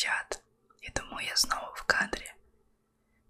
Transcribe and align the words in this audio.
дівчат, 0.00 0.42
і 0.80 0.90
тому 0.90 1.20
я 1.20 1.36
знову 1.36 1.72
в 1.74 1.82
кадрі. 1.82 2.32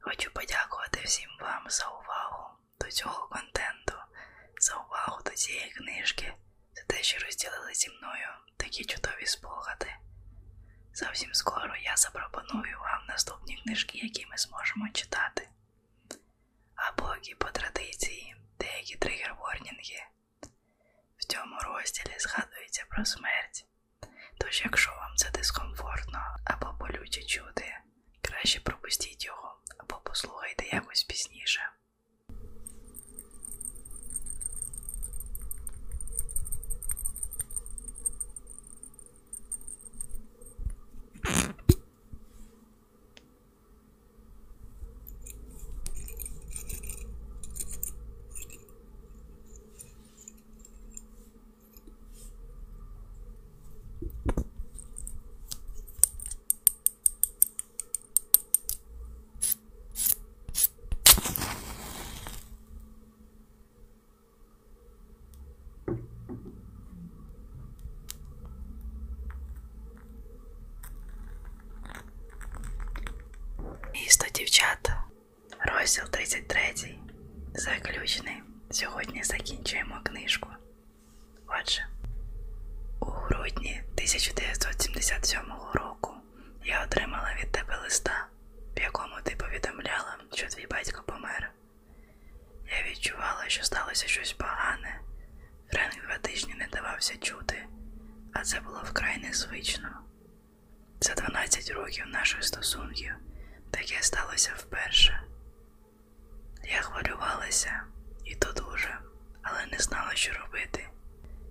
Хочу 0.01 0.30
подякувати 0.33 1.00
всім 1.04 1.30
вам 1.41 1.64
за 1.69 1.89
увагу 1.89 2.50
до 2.80 2.91
цього 2.91 3.29
контенту, 3.29 3.95
за 4.61 4.75
увагу 4.75 5.22
до 5.25 5.30
цієї 5.30 5.71
книжки, 5.71 6.35
за 6.75 6.83
те, 6.83 7.03
що 7.03 7.19
розділили 7.27 7.75
зі 7.75 7.91
мною 7.91 8.29
такі 8.56 8.84
чудові 8.84 9.27
спогади. 9.27 9.95
Зовсім 10.95 11.34
скоро 11.34 11.77
я 11.77 11.96
запропоную 11.96 12.79
вам 12.80 13.07
наступні 13.09 13.62
книжки, 13.64 13.98
які 13.98 14.27
ми 14.27 14.37
зможемо 14.37 14.89
читати. 14.89 15.48
А 16.75 16.93
поки 16.93 17.34
по 17.34 17.50
традиції 17.50 18.37
деякі 18.59 18.96
тригер-ворнінги 18.96 20.02
в 21.18 21.25
цьому 21.25 21.59
розділі 21.61 22.14
згадується 22.18 22.84
про 22.91 23.05
смерть. 23.05 23.66
Тож, 24.39 24.62
якщо 24.64 24.91
вам 24.91 25.16
це 25.16 25.30
дискомфортно 25.30 25.80
або 26.45 26.73
болюче 26.80 27.23
чути, 27.23 27.64
краще 28.23 28.60
пропустіть 28.60 29.27
його 29.27 29.56
або 29.78 30.01
послухайте 30.05 30.64
якось 30.77 31.05
пізніше. 31.05 31.60
Місто 73.94 74.26
дівчат. 74.34 74.91
Розділ 75.91 76.05
33. 76.10 76.99
Заключний. 77.55 78.43
Сьогодні 78.71 79.22
закінчуємо 79.22 80.00
книжку. 80.05 80.49
Отже, 81.47 81.87
у 83.00 83.05
грудні 83.05 83.82
1977 83.94 85.41
року 85.72 86.15
я 86.65 86.84
отримала 86.84 87.37
від 87.43 87.53
тебе 87.53 87.78
листа, 87.82 88.27
в 88.77 88.81
якому 88.81 89.15
ти 89.25 89.37
повідомляла, 89.37 90.16
що 90.32 90.47
твій 90.47 90.66
батько 90.71 91.03
помер. 91.03 91.50
Я 92.78 92.91
відчувала, 92.91 93.44
що 93.49 93.65
сталося 93.65 94.06
щось 94.06 94.32
погане. 94.32 95.00
Френк 95.72 96.06
два 96.06 96.19
тижні 96.19 96.54
не 96.54 96.66
давався 96.72 97.16
чути, 97.16 97.66
а 98.32 98.43
це 98.43 98.60
було 98.60 98.82
вкрай 98.84 99.19
незвично. 99.19 99.88
За 101.00 101.15
12 101.15 101.71
років 101.71 102.06
наших 102.06 102.44
стосунків 102.44 103.15
таке 103.71 103.99
сталося 104.00 104.53
вперше. 104.56 105.29
Я 106.72 106.81
хвилювалася 106.82 107.82
і 108.25 108.34
то 108.34 108.53
дуже, 108.53 108.99
але 109.43 109.66
не 109.72 109.78
знала, 109.78 110.15
що 110.15 110.32
робити. 110.32 110.88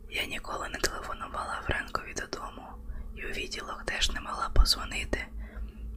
Я 0.09 0.25
ніколи 0.25 0.69
не 0.69 0.79
телефонувала 0.79 1.61
Френкові 1.65 2.13
додому 2.13 2.67
і 3.15 3.25
у 3.25 3.29
відділок 3.29 3.83
теж 3.85 4.11
не 4.11 4.21
могла 4.21 4.49
позвонити, 4.49 5.25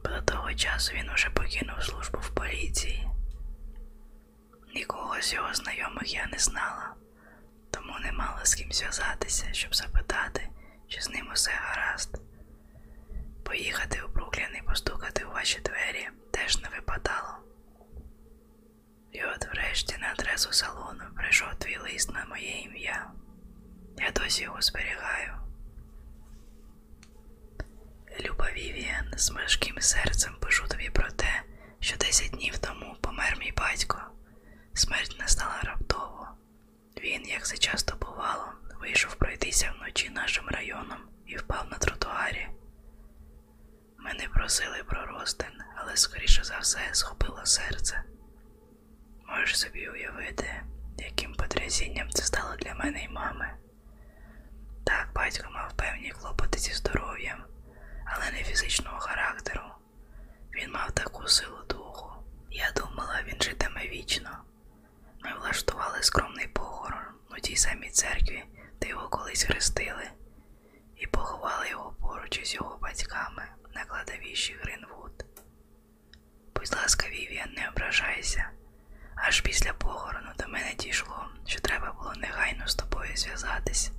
бо 0.03 0.09
до 0.09 0.21
того 0.21 0.53
часу 0.53 0.93
він 0.95 1.09
уже 1.09 1.29
покинув 1.29 1.83
службу 1.83 2.19
в 2.19 2.29
поліції. 2.29 3.07
Нікого 4.75 5.21
з 5.21 5.33
його 5.33 5.53
знайомих 5.53 6.13
я 6.13 6.27
не 6.27 6.37
знала, 6.37 6.93
тому 7.71 7.99
не 7.99 8.11
мала 8.11 8.45
з 8.45 8.55
ким 8.55 8.71
зв'язатися, 8.71 9.53
щоб 9.53 9.75
запитати, 9.75 10.49
чи 10.87 11.01
з 11.01 11.09
ним 11.09 11.29
усе 11.33 11.51
гаразд. 11.51 12.21
Поїхати 13.43 14.01
у 14.01 14.07
Бруклін 14.07 14.55
і 14.59 14.61
постукати 14.61 15.25
у 15.25 15.31
ваші 15.31 15.59
двері 15.59 16.09
теж 16.31 16.61
не 16.61 16.69
випадало. 16.69 17.37
І 19.13 19.23
от 19.23 19.47
врешті 19.53 19.97
на 19.97 20.07
адресу 20.11 20.51
салону 20.51 21.03
прийшов 21.15 21.55
твій 21.57 21.77
лист 21.77 22.13
на 22.13 22.25
моє 22.25 22.61
ім'я. 22.61 23.11
Я 23.97 24.11
досі 24.11 24.43
його 24.43 24.61
зберігаю. 24.61 25.33
Люба 28.19 28.51
Вівіан, 28.51 29.13
з 29.17 29.29
важким 29.29 29.81
серцем 29.81 30.35
пишу 30.39 30.67
тобі 30.67 30.89
про 30.89 31.11
те, 31.11 31.41
що 31.79 31.97
10 31.97 32.31
днів 32.31 32.57
тому 32.57 32.95
помер 33.01 33.37
мій 33.39 33.53
батько. 33.57 34.01
Смерть 34.73 35.15
настала 35.19 35.61
раптово. 35.63 36.27
Він, 37.03 37.27
як 37.27 37.45
це 37.47 37.57
часто 37.57 37.95
бувало, 37.95 38.53
вийшов 38.81 39.15
пройтися 39.15 39.73
вночі 39.77 40.09
нашим 40.09 40.47
районом 40.47 40.99
і 41.25 41.37
впав 41.37 41.67
на 41.71 41.77
тротуарі. 41.77 42.47
Ми 43.97 44.13
не 44.13 44.27
просили 44.27 44.83
про 44.83 45.05
розтин, 45.05 45.61
але 45.75 45.97
скоріше 45.97 46.43
за 46.43 46.57
все 46.57 46.79
схопило 46.91 47.45
серце. 47.45 48.03
Можеш 49.43 49.59
собі 49.59 49.87
уявити, 49.87 50.63
яким 50.97 51.33
потрясінням 51.33 52.09
це 52.09 52.23
стало 52.23 52.55
для 52.55 52.73
мене 52.73 53.03
і 53.03 53.09
мами. 53.09 53.53
Так, 54.83 55.09
батько 55.15 55.51
мав 55.51 55.73
певні 55.73 56.11
клопоти 56.11 56.59
зі 56.59 56.73
здоров'ям, 56.73 57.43
але 58.05 58.31
не 58.31 58.43
фізичного 58.43 58.99
характеру. 58.99 59.61
Він 60.55 60.71
мав 60.71 60.91
таку 60.91 61.27
силу 61.27 61.57
духу. 61.69 62.11
Я 62.51 62.71
думала, 62.75 63.21
він 63.27 63.41
житиме 63.41 63.87
вічно. 63.87 64.29
Ми 65.23 65.33
влаштували 65.39 66.03
скромний 66.03 66.47
похорон 66.47 67.05
у 67.37 67.39
тій 67.39 67.55
самій 67.55 67.89
церкві, 67.89 68.43
де 68.81 68.87
його 68.87 69.09
колись 69.09 69.43
хрестили, 69.43 70.09
і 70.95 71.07
поховали 71.07 71.69
його 71.69 71.95
поруч 72.01 72.39
із 72.39 72.53
його 72.55 72.77
батьками 72.81 73.43
на 73.75 73.85
кладовищі 73.85 74.57
Гринвуд. 74.61 75.25
Будь 76.55 76.75
ласка, 76.75 77.07
Вівіан, 77.09 77.53
не 77.53 77.69
ображайся. 77.69 78.51
Аж 79.15 79.41
після 79.41 79.73
похорону 79.73 80.29
до 80.39 80.47
мене 80.47 80.73
дійшло, 80.79 81.25
що 81.45 81.59
треба 81.59 81.93
було 81.93 82.13
негайно 82.17 82.67
з 82.67 82.75
тобою 82.75 83.15
зв'язатись. 83.15 83.91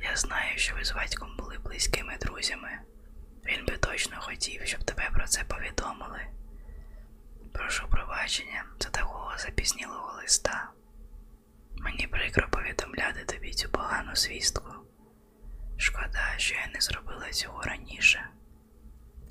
Я 0.00 0.16
знаю, 0.16 0.58
що 0.58 0.74
ви 0.74 0.84
з 0.84 0.92
батьком 0.92 1.36
були 1.38 1.58
близькими 1.58 2.16
друзями. 2.20 2.70
Він 3.44 3.64
би 3.66 3.76
точно 3.76 4.16
хотів, 4.20 4.60
щоб 4.64 4.84
тебе 4.84 5.10
про 5.14 5.26
це 5.26 5.44
повідомили. 5.44 6.20
Прошу 7.52 7.88
пробачення 7.88 8.64
за 8.80 8.88
такого 8.88 9.32
запізнілого 9.38 10.16
листа. 10.16 10.70
Мені 11.76 12.06
прикро 12.06 12.48
повідомляти 12.50 13.24
тобі 13.24 13.52
цю 13.52 13.68
погану 13.68 14.16
звістку. 14.16 14.74
Шкода, 15.76 16.34
що 16.36 16.54
я 16.54 16.66
не 16.74 16.80
зробила 16.80 17.30
цього 17.30 17.62
раніше. 17.62 18.26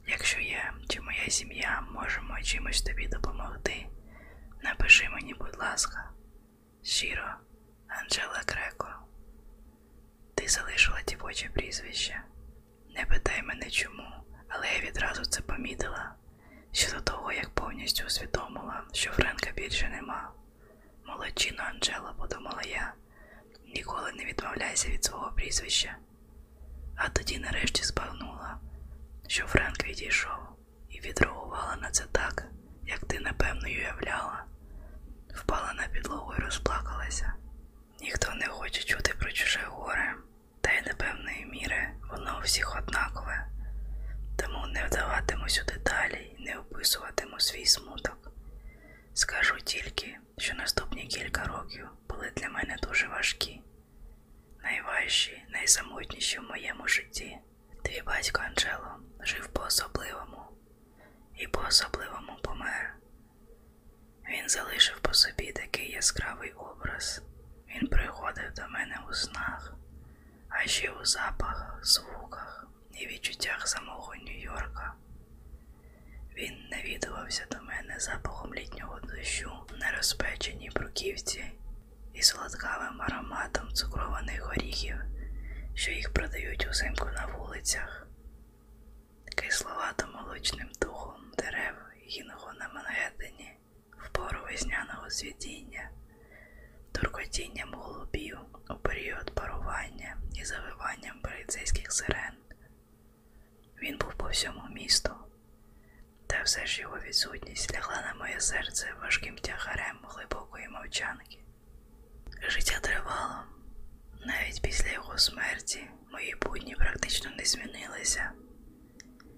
Якщо 0.08 0.40
я 0.40 0.74
чи 0.90 1.02
моя 1.02 1.30
сім'я 1.30 1.84
можемо 1.92 2.42
чимось 2.42 2.82
тобі 2.82 3.08
допомогти, 3.08 3.86
напиши 4.64 5.10
мені, 5.10 5.34
будь 5.34 5.58
ласка, 5.60 6.10
щиро, 6.84 7.34
Анжела 7.88 8.42
Креко. 8.46 8.88
Ти 10.36 10.48
залишила 10.48 11.02
дівоче 11.08 11.50
прізвище. 11.50 12.22
Не 12.96 13.06
питай 13.06 13.42
мене 13.44 13.70
чому, 13.70 14.08
але 14.48 14.68
я 14.74 14.80
відразу 14.90 15.26
це 15.26 15.42
помітила. 15.42 16.16
Ще 16.72 16.92
до 16.94 17.02
того, 17.02 17.32
як 17.32 17.50
повністю 17.50 18.06
усвідомила, 18.06 18.84
що 18.94 19.12
Френка 19.12 19.52
більше 19.56 19.90
нема. 19.90 20.32
Молодчина 21.06 21.64
Анжела, 21.64 22.14
подумала 22.14 22.62
я, 22.62 22.94
ніколи 23.76 24.12
не 24.12 24.26
відмовляйся 24.26 24.90
від 24.90 25.04
свого 25.04 25.32
прізвища. 25.36 25.98
А 26.96 27.10
тоді 27.10 27.40
нарешті 27.40 27.84
збагнула, 27.84 28.60
що 29.28 29.48
Френк 29.48 29.86
відійшов 29.86 30.40
і 30.90 31.00
відреагувала 31.00 31.78
на 31.82 31.92
це 31.92 32.06
так, 32.12 32.46
як 32.90 33.00
ти 33.06 33.20
напевно 33.20 33.68
й 33.68 33.78
уявляла. 33.78 34.44
Впала 35.36 35.74
на 35.74 35.88
підлогу 35.88 36.34
і 36.38 36.42
розплакалася. 36.42 37.34
Ніхто 38.02 38.34
не 38.36 38.48
хоче 38.48 38.84
чути 38.84 39.14
про 39.20 39.32
чуже 39.32 39.60
горе, 39.68 40.16
та 40.62 40.72
й 40.72 40.82
непевної 40.82 41.46
міри 41.46 41.90
воно 42.12 42.38
у 42.40 42.42
всіх 42.44 42.76
однакове. 42.78 43.46
Тому 44.36 44.68
не 44.68 44.86
вдаватимусь 44.86 45.62
у 45.62 45.66
деталі 45.66 46.36
і 46.40 46.44
не 46.44 46.58
описуватиму 46.58 47.40
свій 47.40 47.66
смуток. 47.66 48.32
Скажу 49.14 49.58
тільки, 49.64 50.18
що 50.38 50.54
наступні 50.54 51.08
кілька 51.08 51.44
років 51.44 51.88
були 52.10 52.32
для 52.36 52.50
мене 52.50 52.78
дуже 52.84 53.08
важкі, 53.08 53.62
найважчі, 54.64 55.44
найсамотніші 55.50 56.40
в 56.40 56.44
моєму 56.44 56.88
житті. 56.88 57.38
Твій 57.84 58.02
батько 58.06 58.42
Анджело 58.42 59.00
жив 59.20 59.48
по-особливому 59.48 60.42
і 61.38 61.48
по-особливому 61.48 62.38
помер. 62.44 62.94
Він 64.30 64.50
залишив 64.50 65.00
по 65.00 65.14
собі 65.14 65.52
такий 65.52 65.88
яскравий 66.00 66.52
образ. 66.52 67.22
Він 67.70 67.88
приходив 67.88 68.54
до 68.56 68.68
мене 68.68 69.00
у 69.10 69.14
снах, 69.14 69.74
а 70.50 70.68
ще 70.68 70.92
у 70.92 71.06
запахах, 71.06 71.86
звуках 71.86 72.68
і 72.92 73.08
відчуттях 73.08 73.68
самого 73.68 74.14
Нью-Йорка. 74.16 74.94
Він 76.36 76.54
навідувався 76.72 77.46
до 77.52 77.62
мене 77.62 78.00
запахом 78.00 78.56
літнього 78.56 79.00
дощу 79.00 79.52
на 79.80 79.92
розпеченій 79.92 80.70
бруківці 80.76 81.52
і 82.14 82.22
солодкавим 82.22 83.02
ароматом 83.02 83.74
цукрованих 83.74 84.42
горіхів, 84.42 84.98
що 85.74 85.92
їх 85.92 86.14
продають 86.14 86.68
узимку 86.70 87.06
на 87.06 87.26
вулицях, 87.26 88.08
кисловато 89.36 90.08
молочним 90.08 90.70
духом 90.82 91.32
дерев 91.38 91.76
гінго 92.08 92.54
на 92.60 92.70
Мангеттені 92.74 93.19
в 94.30 94.32
пору 94.32 94.44
весняного 94.52 95.10
цвітіння, 95.10 95.90
туркотінням 96.92 97.74
голубів 97.74 98.38
у 98.70 98.76
період 98.76 99.36
парування 99.36 100.18
і 100.36 100.46
завиванням 100.46 101.20
поліцейських 101.22 101.92
сирен. 101.92 102.34
Він 103.82 103.98
був 103.98 104.14
по 104.14 104.30
всьому 104.30 104.62
місту, 104.72 105.10
та 106.28 106.42
все 106.44 106.66
ж 106.66 106.82
його 106.82 106.98
відсутність 107.00 107.76
лягла 107.76 108.02
на 108.02 108.14
моє 108.20 108.40
серце 108.40 108.94
важким 109.02 109.36
тягарем 109.36 109.98
глибокої 110.04 110.70
мовчанки. 110.70 111.40
Життя 112.48 112.80
тривало. 112.80 113.44
Навіть 114.26 114.62
після 114.62 114.92
його 114.92 115.18
смерті 115.18 115.90
мої 116.12 116.36
будні 116.42 116.76
практично 116.76 117.32
не 117.38 117.46
змінилися. 117.46 118.32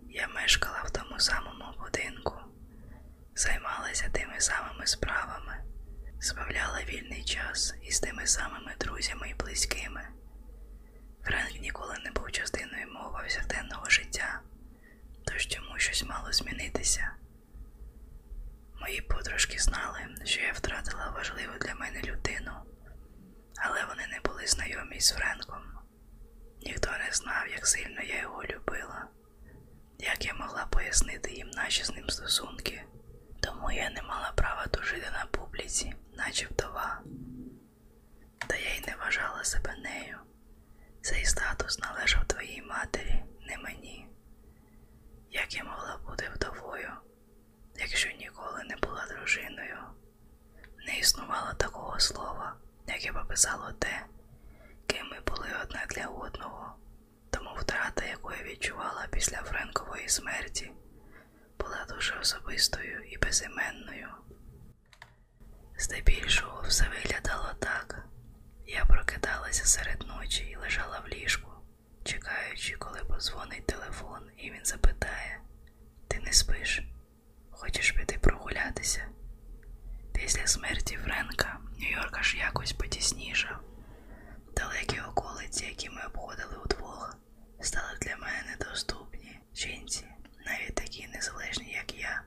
Я 0.10 0.28
мешкала 0.28 0.84
в 0.84 0.92
тому 0.92 1.20
самому 1.20 1.66
будинку, 1.80 2.34
займалася 3.36 4.10
тими 4.10 4.40
самими 4.40 4.88
справами, 4.88 5.64
збавляла 6.20 6.84
вільний 6.84 7.24
час 7.24 7.74
із 7.82 8.00
тими 8.00 8.28
самими 8.28 8.76
друзями 8.80 9.30
і 9.30 9.34
близькими. 9.34 10.08
Френк 11.24 11.62
ніколи 11.62 11.98
не 12.04 12.12
був 12.12 12.32
частиною 12.32 12.88
мого 12.94 13.12
повсякденного 13.12 13.90
життя, 13.90 14.42
тож 15.26 15.48
чому 15.48 15.80
щось 15.80 16.04
мало 16.04 16.34
змінитися. 16.34 17.12
Мої 18.82 19.02
подружки 19.02 19.60
знали, 19.60 20.00
що 20.24 20.42
я 20.42 20.52
втратила 20.52 21.10
важливу 21.10 21.54
для 21.62 21.76
мене 21.76 22.02
людину, 22.02 22.52
але 23.58 23.86
вони 23.86 24.08
не 24.08 24.20
були 24.26 24.48
знайомі 24.48 25.00
з 25.00 25.12
Френком. 25.12 25.62
Ніхто 26.62 26.92
не 26.92 27.12
знав, 27.12 27.48
як 27.48 27.68
сильно 27.68 28.02
я 28.02 28.22
його 28.22 28.44
любила, 28.44 29.08
як 30.00 30.26
я 30.26 30.34
могла 30.34 30.66
пояснити 30.66 31.32
їм 31.34 31.50
наші 31.50 31.84
з 31.84 31.90
ним 31.90 32.10
стосунки, 32.10 32.84
тому 33.42 33.72
я 33.72 33.90
не 33.90 34.02
мала 34.02 34.32
права 34.36 34.68
тужити 34.68 35.08
на 35.14 35.26
публіці, 35.26 35.94
наче 36.18 36.48
вдова. 36.48 37.02
Та 38.48 38.56
я 38.56 38.76
й 38.76 38.82
не 38.88 38.96
вважала 38.96 39.44
себе 39.44 39.76
нею. 39.84 40.18
Цей 41.02 41.26
статус 41.26 41.80
належав 41.80 42.26
твоїй 42.26 42.62
матері, 42.62 43.24
не 43.48 43.58
мені. 43.58 44.08
Як 45.32 45.56
я 45.56 45.64
могла 45.64 46.00
бути 46.10 46.30
вдовою, 46.36 46.92
якщо 47.76 48.10
ніколи 48.12 48.64
не 48.64 48.76
була 48.76 49.06
дружиною? 49.10 49.78
Не 50.88 51.00
існувало 51.00 51.54
такого 51.54 52.00
слова, 52.00 52.54
яке 52.88 53.12
пописало 53.14 53.72
те, 53.80 54.06
ким 54.88 55.08
ми 55.08 55.20
були 55.28 55.48
одне 55.64 55.86
для 55.90 56.06
одного, 56.08 56.76
тому 57.30 57.50
втрата, 57.60 58.06
яку 58.06 58.32
я 58.32 58.44
відчувала 58.44 59.08
після 59.12 59.38
Френкової 59.38 60.10
смерті, 60.10 60.72
була 61.62 61.86
дуже 61.90 62.14
особистою 62.22 63.04
і 63.04 63.18
безіменною. 63.18 64.08
Здебільшого 65.78 66.62
все 66.68 66.90
виглядало 66.90 67.54
так. 67.60 68.06
Я 68.68 68.86
прокидалася 68.86 69.66
серед 69.66 70.08
ночі 70.08 70.44
і 70.44 70.56
лежала 70.56 71.00
в 71.00 71.08
ліжку, 71.08 71.52
чекаючи, 72.04 72.76
коли 72.78 73.00
подзвонить 73.04 73.66
телефон, 73.66 74.22
і 74.38 74.52
він 74.52 74.66
запитає: 74.66 75.42
Ти 76.08 76.20
не 76.20 76.34
спиш? 76.34 76.82
Хочеш 77.52 77.92
піти 77.92 78.18
прогулятися? 78.22 79.06
Після 80.14 80.48
смерті 80.48 80.98
Френка 80.98 81.58
Нью-Йорк 81.80 82.18
аж 82.20 82.36
якось 82.36 82.74
потіснішав. 82.74 83.60
Далекі 84.56 85.00
околиці, 85.02 85.66
які 85.66 85.90
ми 85.90 86.02
обходили 86.06 86.56
удвох, 86.66 87.18
стали 87.62 87.98
для 88.02 88.16
мене 88.18 88.44
недоступні. 88.50 89.40
Жінці, 89.56 90.06
навіть 90.46 90.76
такі 90.76 91.08
незалежні, 91.08 91.72
як 91.72 92.00
я, 92.00 92.22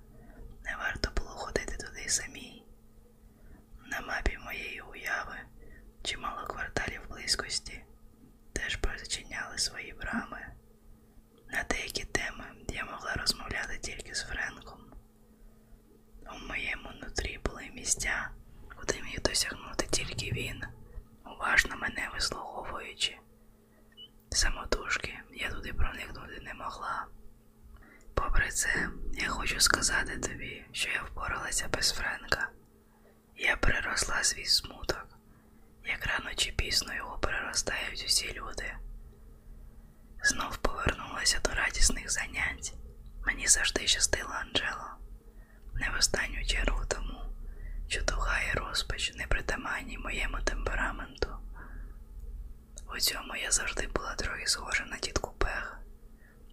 не 0.64 0.76
варто 0.76 1.10
було 1.16 1.30
ходити 1.30 1.76
туди 1.76 2.08
самій. 2.08 2.64
На 3.86 4.00
мапі 4.00 4.38
моєї 4.44 4.80
уяви 4.80 5.36
чимало 6.02 6.46
кварталів 6.46 7.00
близькості 7.08 7.84
теж 8.52 8.76
прочиняли 8.76 9.58
свої 9.58 9.92
брами. 9.92 10.46
На 11.48 11.62
деякі 11.62 12.04
теми 12.04 12.44
я 12.68 12.84
могла 12.84 13.14
розмовляти 13.14 13.78
тільки 13.78 14.14
з 14.14 14.22
Френком. 14.22 14.80
У 16.34 16.46
моєму 16.48 16.88
нутрі 17.02 17.38
були 17.44 17.70
місця, 17.74 18.30
куди 18.76 19.02
міг 19.02 19.22
досягнути 19.22 19.86
тільки 19.90 20.32
він, 20.32 20.62
уважно 21.26 21.76
мене 21.76 22.10
вислуговуючи. 22.14 23.18
Самотужки 24.30 25.18
я 25.32 25.50
туди 25.50 25.72
проникнути 25.72 26.40
не 26.44 26.54
могла. 26.54 27.06
Попри 28.14 28.50
це, 28.50 28.88
я 29.12 29.28
хочу 29.28 29.60
сказати 29.60 30.18
тобі, 30.18 30.63
що 30.74 30.90
я 30.90 31.02
впоралася 31.02 31.68
без 31.68 31.92
Френка. 31.92 32.48
Я 33.36 33.56
переросла 33.56 34.22
свій 34.22 34.44
смуток, 34.44 35.06
як 35.84 36.06
рано 36.06 36.34
чи 36.34 36.52
пізно 36.52 36.94
його 36.94 37.18
переростають 37.18 38.04
усі 38.06 38.32
люди. 38.32 38.74
Знов 40.22 40.56
повернулася 40.56 41.40
до 41.44 41.50
радісних 41.50 42.10
занять. 42.10 42.74
Мені 43.26 43.46
завжди 43.46 43.86
щастило 43.86 44.30
Анджело. 44.30 44.90
Не 45.74 45.90
в 45.90 45.98
останню 45.98 46.44
чергу 46.44 46.84
тому, 46.88 47.20
що 47.88 48.04
туга 48.04 48.40
і 48.40 48.58
розпач 48.58 49.14
не 49.14 49.26
притаманні 49.26 49.98
моєму 49.98 50.38
темпераменту. 50.40 51.36
У 52.96 52.98
цьому 52.98 53.36
я 53.36 53.50
завжди 53.50 53.86
була 53.86 54.14
трохи 54.14 54.46
схожа 54.46 54.84
на 54.84 54.96
тітку 54.96 55.34
Пег. 55.38 55.78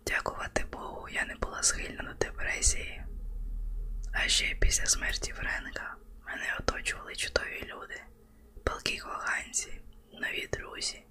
Дякувати 0.08 0.66
Богу, 0.72 1.10
я 1.10 1.26
не 1.26 1.36
була 1.36 1.64
схильна 1.64 2.04
до 2.04 2.14
депресії. 2.26 3.01
Ще 4.32 4.56
після 4.60 4.86
смерті 4.86 5.32
Френка 5.32 5.96
мене 6.26 6.58
оточували 6.60 7.16
чудові 7.16 7.64
люди, 7.74 8.02
палки 8.64 8.98
коханці, 8.98 9.82
нові 10.14 10.48
друзі, 10.54 11.06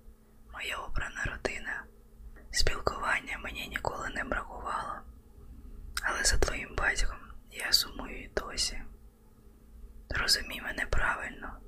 моя 0.53 0.77
обрана 0.77 1.25
родина. 1.25 1.85
Спілкування 2.51 3.39
мені 3.39 3.69
ніколи 3.69 4.09
не 4.09 4.25
бракувало, 4.25 5.01
але 6.03 6.25
за 6.25 6.37
твоїм 6.37 6.75
батьком 6.77 7.19
я 7.51 7.73
сумую 7.73 8.23
й 8.23 8.31
досі. 8.37 8.83
Розумій 10.11 10.61
мене 10.61 10.87
правильно, 10.87 11.61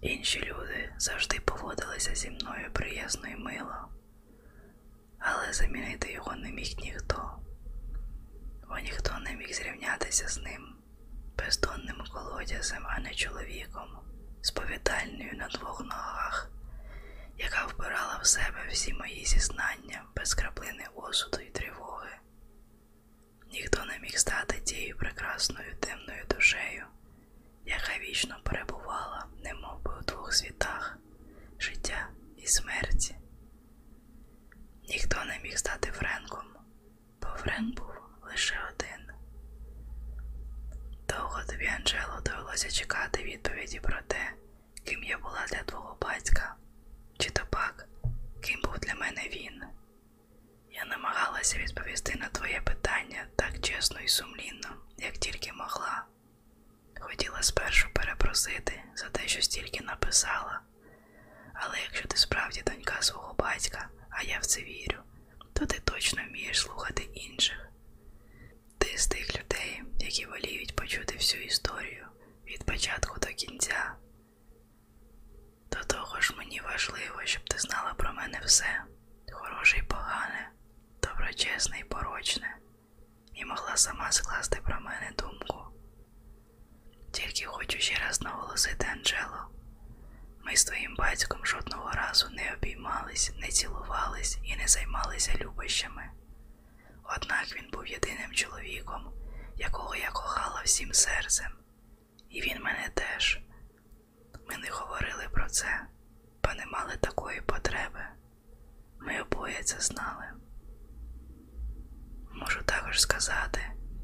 інші 0.00 0.40
люди 0.40 0.92
завжди 0.98 1.40
поводилися 1.40 2.14
зі 2.14 2.30
мною 2.30 2.72
приязно 2.72 3.28
і 3.28 3.36
мило, 3.36 3.88
але 5.18 5.52
замінити 5.52 6.12
його 6.12 6.36
не 6.36 6.50
міг 6.50 6.74
ніхто, 6.78 7.33
бо 8.74 8.80
ніхто 8.80 9.18
не 9.18 9.32
міг 9.32 9.54
зрівнятися 9.54 10.28
з 10.28 10.38
ним 10.38 10.74
бездонним 11.38 11.96
колодязем, 12.12 12.82
а 12.86 13.00
не 13.00 13.14
чоловіком, 13.14 13.98
сповідальною 14.42 15.32
на 15.34 15.48
двох 15.48 15.80
ногах, 15.80 16.50
яка 17.38 17.66
вбирала 17.66 18.20
в 18.22 18.26
себе 18.26 18.66
всі 18.70 18.94
мої 18.94 19.24
зізнання 19.24 20.04
без 20.16 20.34
краплини 20.34 20.86
осуду 20.94 21.38
і 21.38 21.50
тривоги. 21.50 22.16
Ніхто 23.52 23.84
не 23.84 23.98
міг 23.98 24.18
стати 24.18 24.60
тією 24.60 24.96
прекрасною 24.96 25.76
темною 25.80 26.24
душею, 26.30 26.86
яка 27.66 27.98
вічно 28.00 28.36
перебувала, 28.44 29.26
немов 29.44 29.82
би 29.82 29.92
у 30.00 30.02
двох 30.02 30.34
світах 30.34 30.98
життя 31.58 32.08
і 32.36 32.46
смерті. 32.46 33.16
Ніхто 34.88 35.24
не 35.24 35.38
міг 35.38 35.58
стати 35.58 35.90
Френком, 35.90 36.46
бо 37.22 37.28
Френк 37.28 37.76
був 37.76 38.03
лише 38.34 38.54
один. 38.74 39.12
Довго 41.08 41.42
тобі, 41.42 41.66
Анджело, 41.66 42.20
довелося 42.24 42.70
чекати 42.70 43.22
відповіді 43.22 43.80
про 43.80 44.02
те, 44.06 44.32
ким 44.84 45.04
я 45.04 45.18
була 45.18 45.46
для 45.50 45.62
твого 45.62 45.96
батька, 46.00 46.54
чи 47.18 47.30
то 47.30 47.46
пак, 47.50 47.88
ким 48.40 48.60
був 48.64 48.78
для 48.78 48.94
мене 48.94 49.28
він. 49.32 49.62
Я 50.70 50.84
намагалася 50.84 51.58
відповісти 51.58 52.14
на 52.18 52.28
твоє 52.28 52.60
питання 52.60 53.26
так 53.36 53.60
чесно 53.60 54.00
і 54.00 54.08
сумлінно, 54.08 54.76
як 54.98 55.12
тільки 55.18 55.52
могла. 55.52 56.04
Хотіла 57.00 57.42
спершу 57.42 57.88
перепросити 57.92 58.82
за 58.94 59.08
те, 59.08 59.28
що 59.28 59.42
стільки 59.42 59.84
написала, 59.84 60.60
але 61.54 61.78
якщо 61.80 62.08
ти 62.08 62.16
справді 62.16 62.62
донька 62.66 63.02
свого 63.02 63.34
батька, 63.34 63.88
а 64.10 64.22
я 64.22 64.38
в 64.38 64.46
це 64.46 64.60
вірю, 64.60 64.98
то 65.52 65.66
ти 65.66 65.80
точно 65.80 66.22
вмієш 66.28 66.60
слухати 66.60 67.02
інших. 67.02 67.73
Ти 68.94 69.00
з 69.00 69.06
тих 69.06 69.40
людей, 69.40 69.82
які 69.98 70.26
воліють 70.26 70.76
почути 70.76 71.14
всю 71.16 71.44
історію 71.44 72.06
від 72.46 72.64
початку 72.64 73.20
до 73.20 73.26
кінця. 73.26 73.94
До 75.72 75.84
того 75.84 76.20
ж 76.20 76.34
мені 76.36 76.60
важливо, 76.60 77.20
щоб 77.24 77.44
ти 77.44 77.58
знала 77.58 77.94
про 77.94 78.12
мене 78.12 78.40
все, 78.44 78.82
хороше 79.32 79.78
і 79.78 79.82
погане, 79.82 80.50
чесне 81.34 81.78
і 81.78 81.84
порочне, 81.84 82.56
і 83.34 83.44
могла 83.44 83.76
сама 83.76 84.12
скласти 84.12 84.60
про 84.64 84.80
мене 84.80 85.12
думку. 85.18 85.64
Тільки 87.12 87.44
хочу 87.44 87.78
ще 87.78 87.98
раз 87.98 88.22
наголосити, 88.22 88.86
Анджело, 88.92 89.48
ми 90.44 90.56
з 90.56 90.64
твоїм 90.64 90.96
батьком 90.96 91.46
жодного 91.46 91.90
разу 91.90 92.30
не 92.30 92.54
обіймались, 92.54 93.32
не 93.36 93.48
цілувались 93.48 94.38
і 94.44 94.56
не 94.56 94.68
займалися 94.68 95.32
любощами. 95.40 96.10
Однак 97.04 97.56
він 97.56 97.70
був 97.70 97.86
єдиним 97.86 98.32
чоловіком, 98.32 99.12
якого 99.56 99.96
я 99.96 100.10
кохала 100.10 100.62
всім 100.64 100.92
серцем, 100.92 101.52
і 102.28 102.40
він 102.40 102.62
мене 102.62 102.90
теж. 102.94 103.40
Ми 104.48 104.56
не 104.56 104.68
говорили 104.70 105.28
про 105.32 105.48
це, 105.48 105.86
бо 106.42 106.54
не 106.54 106.66
мали 106.66 106.96
такої 106.96 107.40
потреби. 107.40 108.06
Ми 108.98 109.20
обоє 109.20 109.62
це 109.62 109.80
знали. 109.80 110.24
Можу 112.32 112.62
також 112.62 113.00
сказати, 113.00 113.60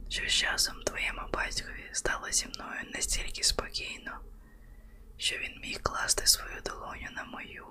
що 0.09 0.29
з 0.29 0.33
часом 0.33 0.83
твоєму 0.83 1.21
батькові 1.33 1.91
стало 1.93 2.31
зі 2.31 2.47
мною 2.47 2.81
настільки 2.95 3.43
спокійно, 3.43 4.21
що 5.17 5.37
він 5.39 5.61
міг 5.61 5.83
класти 5.83 6.27
свою 6.27 6.61
долоню 6.65 7.09
на 7.13 7.25
мою, 7.25 7.67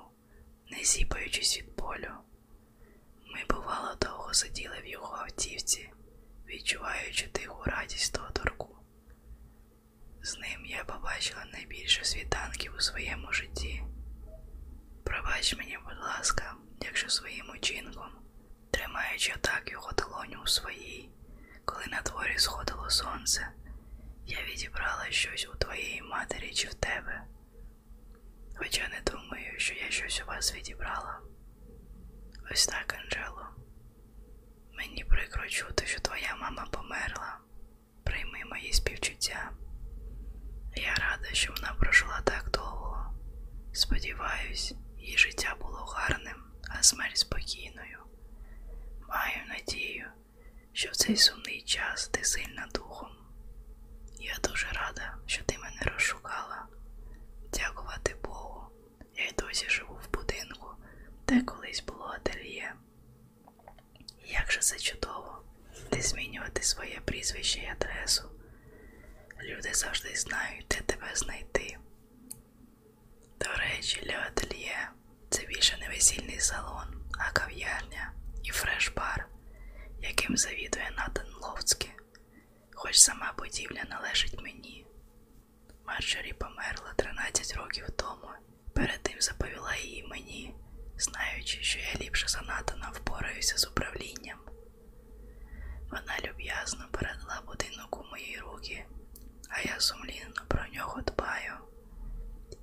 не 0.72 0.84
зіпаючись 0.84 1.58
від 1.58 1.76
болю. 1.76 2.12
Ми, 3.34 3.46
бувало, 3.50 3.96
довго 4.02 4.34
сиділи 4.34 4.79
автівці, 5.40 5.90
відчуваючи 6.48 7.28
тиху 7.28 7.64
радість 7.66 8.14
доторку. 8.14 8.78
З 10.22 10.38
ним 10.38 10.66
я 10.66 10.84
побачила 10.84 11.46
найбільше 11.54 12.06
світанків 12.06 12.74
у 12.78 12.82
своєму 12.82 13.34
житті. 13.34 13.84
Пробач 15.04 15.58
мені, 15.58 15.78
будь 15.86 16.04
ласка, 16.04 16.56
якщо 16.82 17.10
своїм 17.10 17.50
учинком, 17.50 18.12
тримаючи 18.72 19.36
так 19.42 19.72
його 19.72 19.92
долоню 19.92 20.42
у 20.44 20.48
своїй, 20.48 21.10
коли 21.66 21.86
на 21.92 22.02
дворі 22.02 22.38
сходило 22.38 22.90
сонце, 22.90 23.52
я 24.26 24.38
відібрала 24.44 25.06
щось 25.10 25.48
у 25.54 25.58
твоєї 25.58 26.02
матері 26.02 26.54
чи 26.54 26.68
в 26.68 26.74
тебе. 26.74 27.28
Хоча 28.56 28.88
не 28.88 29.12
думаю, 29.12 29.60
що 29.60 29.74
я 29.74 29.92
щось 29.92 30.22
у 30.22 30.26
вас 30.26 30.56
відібрала. 30.56 31.20
Ось 32.52 32.68
так, 32.68 32.96
Анджело. 33.04 33.50
Мені 34.80 35.04
прикро 35.04 35.48
чути, 35.48 35.86
що 35.86 36.00
твоя 36.00 36.36
мама 36.42 36.68
померла. 36.72 37.38
Прийми 38.04 38.40
співчуття. 39.20 39.52
Я 40.76 40.96
рада, 40.96 41.34
що 41.34 41.54
вона 41.54 41.74
прожила 41.74 42.22
так 42.24 42.52
довго. 42.52 43.14
Сподіваюсь, 43.74 44.74
її 44.98 45.18
життя 45.18 45.56
було 45.62 45.78
гарним, 45.78 46.44
а 46.70 46.84
смерть 46.84 47.18
спокійною. 47.18 48.00
Маю 49.10 49.48
надію, 49.48 50.06
що 50.74 50.90
в 50.92 50.96
цей 50.96 51.18
сумний 51.18 51.62
час 51.62 52.08
ти 52.08 52.24
сильна 52.24 52.68
духом. 52.74 53.10
Я 54.20 54.38
дуже 54.44 54.68
рада, 54.68 55.18
що 55.26 55.44
ти 55.44 55.58
мене 55.58 55.82
розшукала. 55.82 56.68
Дякувати 57.54 58.16
Богу, 58.24 58.68
я 59.16 59.26
й 59.26 59.34
досі 59.38 59.70
живу 59.70 60.00
в 60.04 60.14
будинку, 60.14 60.68
де 61.28 61.42
колись 61.42 61.84
було 61.88 62.06
ательє. 62.06 62.74
Як 64.26 64.52
же 64.52 64.60
це 64.60 64.78
чудово, 64.80 65.44
не 65.92 66.02
змінювати 66.02 66.64
своє 66.64 67.00
прізвище 67.06 67.60
і 67.60 67.66
адресу. 67.68 68.39
Люди 69.44 69.74
завжди 69.74 70.16
знають, 70.16 70.66
де 70.70 70.82
тебе 70.82 71.16
знайти. 71.16 71.78
До 73.40 73.50
речі, 73.54 74.02
для 74.06 74.20
ательє 74.28 74.90
це 75.30 75.46
більше 75.46 75.78
не 75.78 75.90
весільний 75.90 76.40
салон, 76.40 77.04
а 77.20 77.32
кав'ярня 77.32 78.14
і 78.44 78.52
фреш-бар, 78.52 79.28
яким 80.02 80.38
завідує 80.38 80.92
Натан 80.98 81.28
Ловцький, 81.42 81.92
хоч 82.74 82.96
сама 82.96 83.34
будівля 83.38 83.84
належить 83.90 84.42
мені. 84.42 84.86
Марджорі 85.86 86.34
померла 86.34 86.94
13 86.96 87.58
років 87.58 87.90
тому, 87.96 88.28
перед 88.74 89.04
тим 89.04 89.22
заповіла 89.22 89.76
її 89.76 90.04
мені, 90.04 90.56
знаючи, 90.98 91.64
що 91.64 91.80
я 91.80 92.06
ліпше 92.06 92.28
за 92.28 92.42
Натана 92.42 92.90
впораюся 92.94 93.58
з 93.58 93.68
управлінням. 93.68 94.40
Вона 95.92 96.18
люб'язно 96.28 96.88
передала 96.92 97.42
будинок 97.48 97.98
у 97.98 98.04
мої 98.04 98.40
руки, 98.40 98.86
а 99.50 99.62
я 99.62 99.80
сумлінно 99.80 100.42
про 100.48 100.66
нього 100.74 101.02
дбаю. 101.02 101.54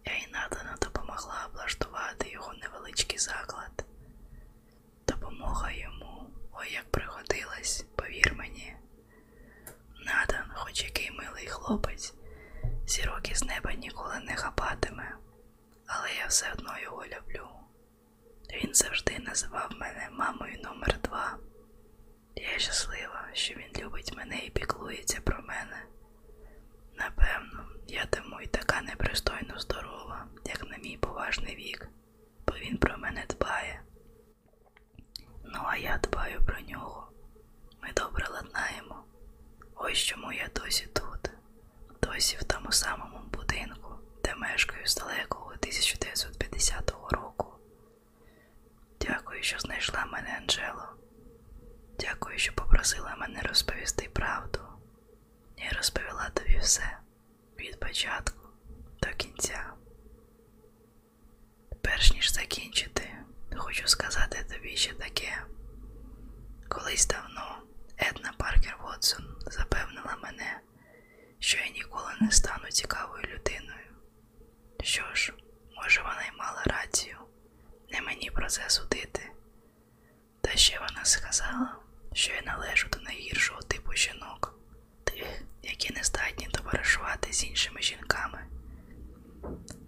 Я 0.04 0.16
й 0.16 0.26
Натана 0.32 0.76
допомогла 0.82 1.46
облаштувати 1.50 2.30
його 2.30 2.52
невеличкий 2.54 3.18
заклад. 3.18 3.84
Допомога 5.08 5.70
йому, 5.72 6.30
ой 6.52 6.72
як 6.72 6.90
пригодилась, 6.90 7.84
повір 7.96 8.34
мені. 8.34 8.76
Натан, 10.06 10.50
хоч 10.54 10.84
який 10.84 11.10
милий 11.10 11.46
хлопець, 11.46 12.14
зірок 12.86 13.30
із 13.30 13.44
неба 13.44 13.72
ніколи 13.72 14.20
не 14.20 14.36
хапатиме, 14.36 15.16
але 15.86 16.08
я 16.14 16.26
все 16.26 16.52
одно 16.52 16.78
його 16.78 17.04
люблю. 17.06 17.48
Він 18.52 18.74
завжди 18.74 19.18
називав 19.18 19.72
мене 19.80 20.08
мамою 20.12 20.60
номер 20.62 20.98
два. 21.02 21.38
Я 22.36 22.58
щаслива, 22.58 23.28
що 23.32 23.54
він 23.54 23.84
любить 23.84 24.16
мене 24.16 24.38
і 24.38 24.50
піклується 24.50 25.20
про 25.20 25.42
мене. 25.42 25.86
Й 28.46 28.48
така 28.48 28.80
непристойно 28.80 29.58
здорова, 29.58 30.26
як 30.44 30.70
на 30.70 30.76
мій 30.78 30.96
поважний 30.96 31.56
вік, 31.56 31.88
бо 32.46 32.54
він 32.54 32.78
про 32.78 32.98
мене 32.98 33.24
дбає. 33.28 33.82
Ну, 35.44 35.60
а 35.66 35.76
я 35.76 35.98
дбаю 35.98 36.44
про 36.44 36.60
нього. 36.60 37.10
Ми 37.82 37.88
добре 37.96 38.26
ладнаємо. 38.28 39.04
Ось 39.74 39.98
чому 39.98 40.32
я 40.32 40.48
досі 40.54 40.86
тут, 40.86 41.30
досі 42.02 42.36
в 42.36 42.44
тому 42.44 42.72
самому 42.72 43.18
будинку, 43.32 43.94
де 44.24 44.34
мешкаю 44.34 44.86
з 44.86 44.94
далекого 44.94 45.46
1950 45.46 46.94
року. 47.10 47.54
Дякую, 49.00 49.42
що 49.42 49.58
знайшла 49.58 50.04
мене, 50.04 50.36
Анджело. 50.40 50.88
Дякую, 51.98 52.38
що 52.38 52.52
попросила 52.52 53.16
мене 53.16 53.40
розповісти 53.42 54.08
правду. 54.12 54.60
Я 55.56 55.70
розповіла 55.70 56.30
тобі 56.34 56.58
все 56.58 56.98
від 57.58 57.80
початку 57.80 58.48
до 59.02 59.08
кінця. 59.16 59.72
Перш 61.82 62.12
ніж 62.12 62.32
закінчити, 62.32 63.10
хочу 63.56 63.88
сказати 63.88 64.46
тобі 64.52 64.65
ще 64.76 64.92
таке. 64.94 65.44
Колись 66.68 67.06
давно 67.06 67.62
Една 67.96 68.32
Паркер 68.38 68.76
Вотсон 68.82 69.24
запевнила 69.46 70.16
мене, 70.22 70.60
що 71.38 71.58
я 71.58 71.68
ніколи 71.68 72.12
не 72.20 72.30
стану 72.30 72.68
цікавою 72.68 73.22
людиною. 73.22 73.96
Що 74.82 75.14
ж, 75.14 75.32
може, 75.76 76.02
вона 76.02 76.22
й 76.22 76.38
мала 76.38 76.62
рацію, 76.66 77.16
не 77.92 78.00
мені 78.00 78.30
про 78.30 78.48
це 78.48 78.70
судити. 78.70 79.30
Та 80.40 80.56
ще 80.56 80.78
вона 80.78 81.04
сказала, 81.04 81.76
що 82.12 82.32
я 82.32 82.42
належу 82.42 82.88
до 82.88 82.98
найгіршого 83.00 83.62
типу 83.62 83.94
жінок, 83.94 84.58
тих, 85.04 85.42
які 85.62 85.92
не 85.94 86.02
здатні 86.04 86.48
товаришувати 86.48 87.32
з 87.32 87.44
іншими 87.44 87.82
жінками, 87.82 88.46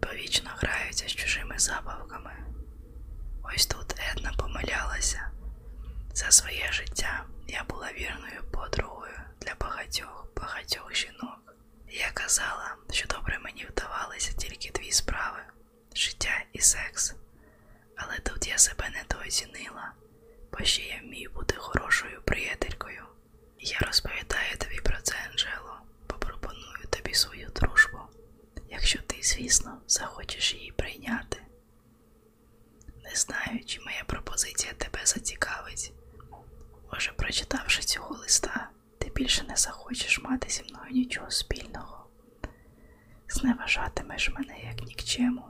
повічно 0.00 0.50
граються 0.56 1.08
з 1.08 1.12
чужими 1.12 1.58
забавками. 1.58 2.47
Ось 3.54 3.66
тут 3.66 3.94
Една 4.12 4.32
помилялася. 4.32 5.30
За 6.14 6.30
своє 6.30 6.72
життя 6.72 7.24
я 7.48 7.64
була 7.64 7.92
вірною 7.92 8.42
подругою 8.50 9.20
для 9.40 9.54
багатьох 9.60 10.26
багатьох 10.36 10.94
жінок. 10.94 11.54
Я 11.90 12.10
казала, 12.14 12.76
що 12.90 13.08
добре 13.08 13.38
мені 13.38 13.66
вдавалися 13.70 14.32
тільки 14.32 14.70
дві 14.70 14.92
справи 14.92 15.38
життя 15.94 16.44
і 16.52 16.60
секс. 16.60 17.14
Але 17.96 18.18
тут 18.18 18.48
я 18.48 18.58
себе 18.58 18.90
недооцінила, 18.90 19.92
бо 20.52 20.64
ще 20.64 20.82
я 20.82 21.00
вмію 21.02 21.30
бути 21.30 21.56
хорошою 21.56 22.22
приятелькою. 22.22 23.04
Я 23.58 23.78
розповідаю 23.78 24.56
тобі 24.58 24.76
про 24.80 25.00
це, 25.02 25.14
Анджело, 25.30 25.80
бо 26.08 26.14
пропоную 26.16 26.86
тобі 26.90 27.14
свою 27.14 27.48
дружбу, 27.48 27.98
якщо 28.70 28.98
ти, 29.02 29.16
звісно, 29.22 29.80
захочеш 29.86 30.54
її 30.54 30.72
прийняти. 30.72 31.42
Знаю, 33.18 33.64
чи 33.64 33.80
моя 33.80 34.04
пропозиція 34.06 34.72
тебе 34.72 35.00
зацікавить. 35.04 35.92
Може, 36.92 37.12
прочитавши 37.12 37.82
цього 37.82 38.16
листа, 38.16 38.68
ти 38.98 39.10
більше 39.14 39.44
не 39.44 39.56
захочеш 39.56 40.22
мати 40.22 40.48
зі 40.50 40.62
мною 40.62 40.90
нічого 40.90 41.30
спільного. 41.30 42.06
Зневажатимеш 43.28 44.30
мене 44.30 44.60
як 44.60 44.82
нікчему. 44.82 45.44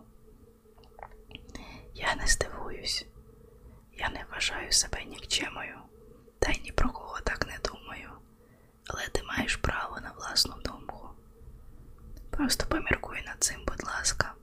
Я 1.95 2.15
не 2.15 2.27
здивуюсь, 2.27 3.07
я 3.93 4.09
не 4.09 4.25
вважаю 4.31 4.73
себе 4.73 5.05
нікчемою, 5.05 5.79
та 6.39 6.53
й 6.53 6.61
ні 6.65 6.73
про 6.73 6.91
кого 6.91 7.21
так 7.21 7.47
не 7.47 7.59
думаю, 7.71 8.11
але 8.87 9.09
ти 9.09 9.23
маєш 9.23 9.57
право 9.57 10.01
на 10.01 10.13
власну 10.13 10.55
думку. 10.65 11.11
Просто 12.31 12.67
поміркуй 12.67 13.23
над 13.27 13.37
цим, 13.45 13.65
будь 13.67 13.85
ласка. 13.87 14.35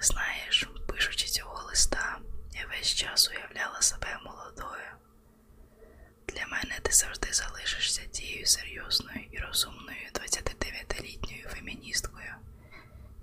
Знаєш, 0.00 0.68
пишучи 0.86 1.26
цього 1.26 1.53
листа, 1.74 2.20
я 2.52 2.66
весь 2.68 2.94
час 2.94 3.28
уявляла 3.28 3.80
себе 3.82 4.18
молодою. 4.24 4.90
Для 6.28 6.46
мене 6.46 6.78
ти 6.82 6.92
завжди 6.92 7.32
залишишся 7.32 8.02
тією 8.06 8.46
серйозною 8.46 9.20
і 9.32 9.38
розумною 9.38 10.08
29-літньою 10.14 11.48
феміністкою, 11.48 12.34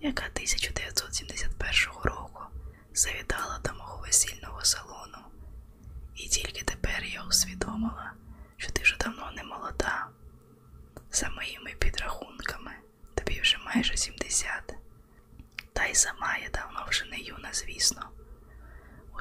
яка 0.01 0.25
1971 0.25 2.01
року 2.03 2.43
завітала 2.93 3.60
до 3.63 3.74
мого 3.74 4.01
весільного 4.01 4.63
салону. 4.63 5.17
І 6.15 6.27
тільки 6.27 6.63
тепер 6.65 7.03
я 7.03 7.24
усвідомила, 7.24 8.13
що 8.58 8.72
ти 8.72 8.81
вже 8.81 8.98
давно 8.98 9.31
не 9.36 9.43
молода. 9.43 10.08
За 11.12 11.29
моїми 11.29 11.72
підрахунками, 11.79 12.72
тобі 13.15 13.41
вже 13.41 13.58
майже 13.58 13.98
70. 13.98 14.74
Та 15.74 15.86
й 15.86 15.96
сама 15.96 16.38
я 16.38 16.50
давно 16.50 16.86
вже 16.89 17.05
не 17.05 17.17
юна, 17.17 17.50
звісно. 17.53 18.12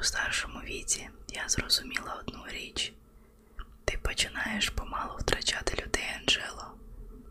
У 0.01 0.03
старшому 0.03 0.59
віці 0.59 1.09
я 1.29 1.49
зрозуміла 1.49 2.13
одну 2.13 2.43
річ: 2.47 2.93
ти 3.85 3.97
починаєш 3.97 4.69
помалу 4.69 5.17
втрачати 5.19 5.83
людей, 5.83 6.03
Анджело. 6.19 6.73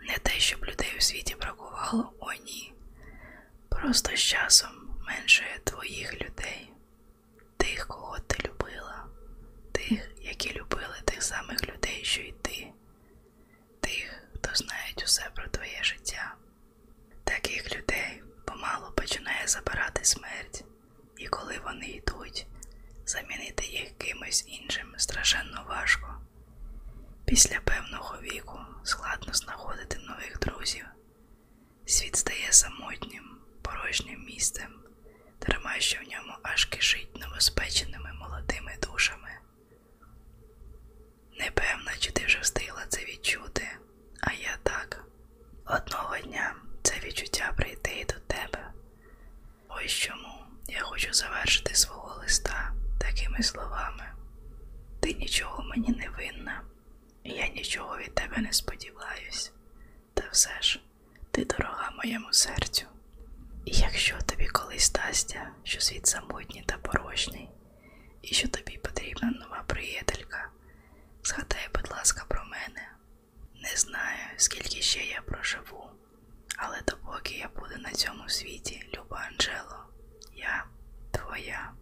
Не 0.00 0.18
те, 0.18 0.30
щоб 0.30 0.64
людей 0.64 0.94
у 0.98 1.00
світі 1.00 1.36
бракувало, 1.40 2.12
о 2.20 2.32
ні. 2.32 2.74
Просто 3.68 4.16
з 4.16 4.20
часом 4.20 4.70
менше 5.06 5.44
твоїх 5.64 6.14
людей, 6.14 6.70
тих, 7.56 7.86
кого 7.86 8.18
ти 8.18 8.48
любила, 8.48 9.06
тих, 9.72 10.10
які 10.22 10.52
любили 10.52 10.96
тих 11.04 11.22
самих 11.22 11.68
людей, 11.68 12.00
що 12.04 12.20
й 12.22 12.34
ти, 12.42 12.72
тих, 13.80 14.22
хто 14.34 14.54
знають 14.54 15.02
усе 15.04 15.30
про 15.34 15.48
твоє 15.48 15.78
життя. 15.82 16.34
Таких 17.24 17.76
людей 17.76 18.22
помалу 18.44 18.92
починає 18.96 19.46
забирати 19.46 20.04
смерть, 20.04 20.64
і 21.16 21.26
коли 21.28 21.60
вони 21.64 21.86
йдуть, 21.86 22.46
замінити 23.10 23.66
їх 23.66 23.98
кимось 23.98 24.44
іншим 24.48 24.94
страшенно 24.96 25.64
важко. 25.68 26.20
Після 27.24 27.60
певного 27.60 28.16
віку 28.22 28.58
складно 28.84 29.34
знаходити 29.34 29.98
нових 29.98 30.38
друзів. 30.38 30.84
Світ 31.86 32.16
стає 32.16 32.52
самотнім, 32.52 33.38
порожнім 33.62 34.24
місцем, 34.24 34.82
дарма 35.40 35.80
що 35.80 35.98
в 36.00 36.08
ньому 36.08 36.32
аж 36.42 36.64
кишить 36.64 37.16
новоспеченими 37.20 38.12
молодими 38.12 38.72
душами. 38.82 39.30
Непевна, 41.38 41.92
чи 41.98 42.12
ти 42.12 42.24
вже 42.26 42.38
встигла 42.40 42.86
це 42.88 43.04
відчути, 43.04 43.68
а 44.20 44.32
я 44.32 44.58
так. 44.62 45.04
Одного 45.64 46.18
дня 46.18 46.54
це 46.82 46.94
відчуття 47.04 47.52
прийде 47.56 48.00
і 48.00 48.04
до 48.04 48.14
тебе. 48.14 48.72
Ось 49.68 49.92
чому 49.92 50.46
я 50.68 50.80
хочу 50.80 51.12
завершити 51.12 51.74
свого 51.74 52.20
листа 52.20 52.79
такими 53.00 53.42
словами. 53.42 54.04
Ти 55.00 55.12
нічого 55.12 55.62
мені 55.62 55.88
не 55.88 56.08
винна, 56.08 56.62
я 57.24 57.48
нічого 57.48 57.98
від 57.98 58.14
тебе 58.14 58.38
не 58.38 58.52
сподіваюсь. 58.52 59.52
Та 60.14 60.22
все 60.32 60.62
ж, 60.62 60.80
ти 61.30 61.44
дорога 61.44 61.90
моєму 61.96 62.32
серцю. 62.32 62.86
І 63.64 63.72
якщо 63.72 64.18
тобі 64.26 64.46
колись 64.46 64.84
стасться, 64.84 65.50
що 65.62 65.80
світ 65.80 66.06
самотній 66.06 66.62
та 66.66 66.78
порожній, 66.78 67.50
і 68.22 68.34
що 68.34 68.48
тобі 68.48 68.76
потрібна 68.78 69.30
нова 69.30 69.64
приятелька, 69.66 70.50
згадай, 71.22 71.68
будь 71.74 71.90
ласка, 71.90 72.24
про 72.28 72.44
мене. 72.44 72.88
Не 73.62 73.76
знаю, 73.76 74.18
скільки 74.36 74.82
ще 74.82 75.00
я 75.04 75.22
проживу, 75.22 75.90
але 76.56 76.82
допоки 76.88 77.34
я 77.34 77.48
буду 77.48 77.76
на 77.78 77.90
цьому 77.90 78.28
світі, 78.28 78.90
люба 78.94 79.28
Анджело, 79.30 79.84
я 80.34 80.64
твоя. 81.10 81.72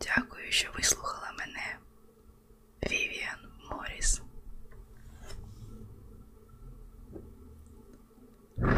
Дякую, 0.00 0.52
що 0.52 0.68
вислухала 0.76 1.32
мене, 1.38 1.78
Вівіан 2.82 3.52
Моріс. 3.70 4.22